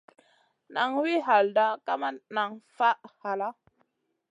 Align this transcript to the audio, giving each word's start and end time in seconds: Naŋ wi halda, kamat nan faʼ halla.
Naŋ 0.73 0.89
wi 1.01 1.13
halda, 1.27 1.65
kamat 1.85 2.17
nan 2.35 2.49
faʼ 2.77 2.99
halla. 3.21 3.49